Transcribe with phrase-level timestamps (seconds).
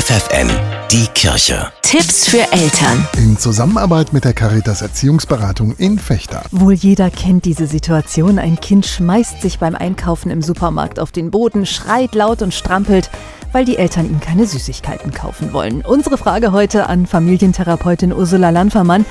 [0.00, 0.48] FFN,
[0.90, 1.70] die Kirche.
[1.82, 3.06] Tipps für Eltern.
[3.18, 6.42] In Zusammenarbeit mit der Caritas Erziehungsberatung in Fechter.
[6.52, 8.38] Wohl jeder kennt diese Situation.
[8.38, 13.10] Ein Kind schmeißt sich beim Einkaufen im Supermarkt auf den Boden, schreit laut und strampelt,
[13.52, 15.82] weil die Eltern ihm keine Süßigkeiten kaufen wollen.
[15.82, 19.04] Unsere Frage heute an Familientherapeutin Ursula Lanfermann.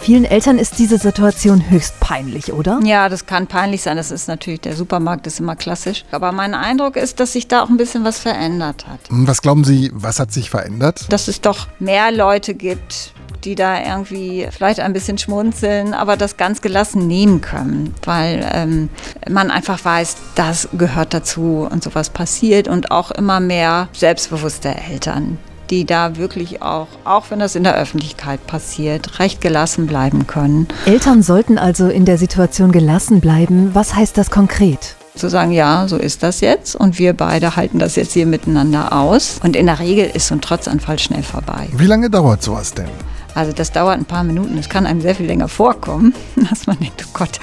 [0.00, 2.78] Vielen Eltern ist diese Situation höchst peinlich, oder?
[2.84, 3.96] Ja, das kann peinlich sein.
[3.96, 6.04] Das ist natürlich, der Supermarkt ist immer klassisch.
[6.10, 9.00] Aber mein Eindruck ist, dass sich da auch ein bisschen was verändert hat.
[9.08, 11.06] Was glauben Sie, was hat sich verändert?
[11.10, 13.13] Dass es doch mehr Leute gibt,
[13.44, 18.88] die da irgendwie vielleicht ein bisschen schmunzeln, aber das ganz gelassen nehmen können, weil ähm,
[19.28, 25.38] man einfach weiß, das gehört dazu und sowas passiert und auch immer mehr selbstbewusste Eltern,
[25.70, 30.68] die da wirklich auch, auch wenn das in der Öffentlichkeit passiert, recht gelassen bleiben können.
[30.86, 33.74] Eltern sollten also in der Situation gelassen bleiben.
[33.74, 34.96] Was heißt das konkret?
[35.16, 38.92] Zu sagen, ja, so ist das jetzt und wir beide halten das jetzt hier miteinander
[38.92, 39.38] aus.
[39.44, 41.68] Und in der Regel ist so ein Trotzanfall schnell vorbei.
[41.72, 42.88] Wie lange dauert sowas denn?
[43.34, 44.56] Also das dauert ein paar Minuten.
[44.58, 46.14] Es kann einem sehr viel länger vorkommen,
[46.50, 47.40] dass man denkt, oh Gott.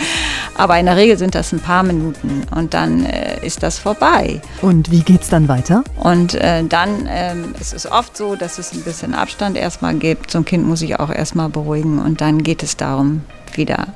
[0.55, 4.41] Aber in der Regel sind das ein paar Minuten und dann äh, ist das vorbei.
[4.61, 5.83] Und wie geht's dann weiter?
[5.97, 10.31] Und äh, dann ähm, ist es oft so, dass es ein bisschen Abstand erstmal gibt.
[10.31, 13.21] So ein Kind muss sich auch erstmal beruhigen und dann geht es darum,
[13.53, 13.87] wieder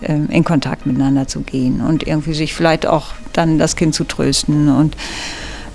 [0.00, 4.04] äh, in Kontakt miteinander zu gehen und irgendwie sich vielleicht auch dann das Kind zu
[4.04, 4.96] trösten und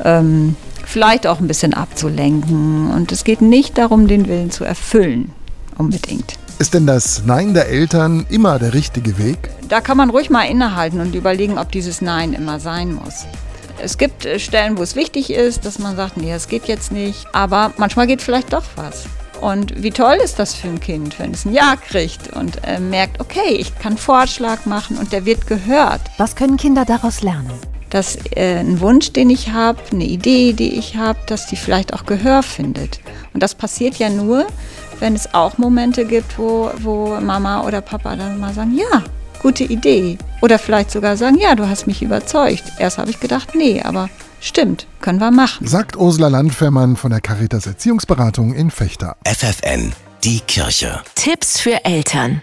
[0.04, 0.56] ähm,
[0.90, 2.92] vielleicht auch ein bisschen abzulenken.
[2.92, 5.32] Und es geht nicht darum, den Willen zu erfüllen,
[5.78, 6.34] unbedingt.
[6.60, 9.38] Ist denn das Nein der Eltern immer der richtige Weg?
[9.70, 13.26] Da kann man ruhig mal innehalten und überlegen, ob dieses Nein immer sein muss.
[13.82, 16.92] Es gibt äh, Stellen, wo es wichtig ist, dass man sagt, nee, es geht jetzt
[16.92, 19.06] nicht, aber manchmal geht vielleicht doch was.
[19.40, 22.80] Und wie toll ist das für ein Kind, wenn es ein Ja kriegt und äh,
[22.80, 26.02] merkt, okay, ich kann Vorschlag machen und der wird gehört.
[26.18, 27.54] Was können Kinder daraus lernen?
[27.90, 31.94] Dass äh, ein Wunsch, den ich habe, eine Idee, die ich habe, dass die vielleicht
[31.94, 33.00] auch Gehör findet.
[33.34, 34.48] Und das passiert ja nur,
[35.00, 39.04] wenn es auch Momente gibt, wo, wo Mama oder Papa dann mal sagen, ja,
[39.42, 40.18] gute Idee.
[40.42, 42.64] Oder vielleicht sogar sagen, ja, du hast mich überzeugt.
[42.78, 44.10] Erst habe ich gedacht, nee, aber
[44.40, 45.66] stimmt, können wir machen.
[45.66, 49.16] Sagt Ursula Landfermann von der Caritas Erziehungsberatung in Fechter.
[49.26, 49.94] FFN,
[50.24, 51.02] die Kirche.
[51.16, 52.42] Tipps für Eltern.